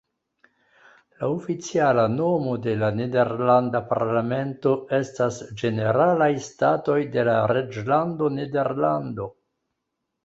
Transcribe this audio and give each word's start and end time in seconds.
La 1.17 1.27
oficiala 1.33 2.05
nomo 2.13 2.55
de 2.63 2.73
la 2.85 2.89
nederlanda 3.01 3.81
parlamento 3.91 4.73
estas 5.01 5.37
"Ĝeneralaj 5.63 6.31
Statoj 6.49 6.99
de 7.19 7.27
la 7.31 7.37
Reĝlando 7.55 8.33
Nederlando". 8.41 9.33